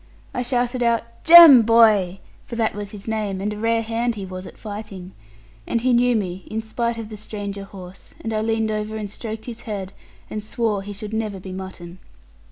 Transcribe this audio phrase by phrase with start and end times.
[0.33, 4.25] I shouted out, 'Jem, boy!' for that was his name, and a rare hand he
[4.25, 5.11] was at fighting
[5.67, 9.07] and he knew me in spite of the stranger horse; and I leaned over and
[9.07, 9.93] stroked his head,
[10.27, 11.99] and swore he should never be mutton.